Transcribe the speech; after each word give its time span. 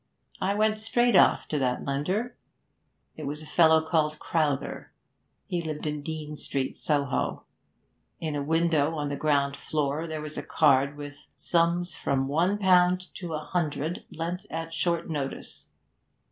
I 0.41 0.55
went 0.55 0.79
straight 0.79 1.15
off 1.15 1.47
to 1.49 1.59
the 1.59 1.77
lender. 1.79 2.35
It 3.17 3.27
was 3.27 3.43
a 3.43 3.45
fellow 3.45 3.85
called 3.85 4.17
Crowther; 4.17 4.91
he 5.45 5.61
lived 5.61 5.85
in 5.85 6.01
Dean 6.01 6.35
Street, 6.35 6.75
Soho; 6.79 7.43
in 8.19 8.35
a 8.35 8.41
window 8.41 8.95
on 8.95 9.09
the 9.09 9.15
ground 9.15 9.55
floor 9.55 10.07
there 10.07 10.19
was 10.19 10.39
a 10.39 10.43
card 10.43 10.97
with 10.97 11.27
"Sums 11.37 11.95
from 11.95 12.27
One 12.27 12.57
pound 12.57 13.13
to 13.17 13.35
a 13.35 13.43
Hundred 13.45 14.03
lent 14.11 14.47
at 14.49 14.73
short 14.73 15.07
notice." 15.07 15.67